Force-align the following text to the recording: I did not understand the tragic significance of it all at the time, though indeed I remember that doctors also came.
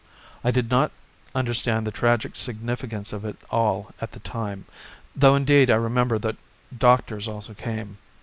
I 0.43 0.49
did 0.49 0.71
not 0.71 0.91
understand 1.35 1.85
the 1.85 1.91
tragic 1.91 2.35
significance 2.35 3.13
of 3.13 3.23
it 3.23 3.37
all 3.51 3.91
at 4.01 4.13
the 4.13 4.19
time, 4.21 4.65
though 5.15 5.35
indeed 5.35 5.69
I 5.69 5.75
remember 5.75 6.17
that 6.17 6.37
doctors 6.79 7.27
also 7.27 7.53
came. 7.53 7.99